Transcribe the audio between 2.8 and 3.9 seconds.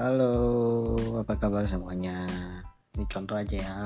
Ini contoh aja ya.